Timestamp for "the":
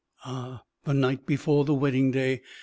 0.83-0.95, 1.63-1.75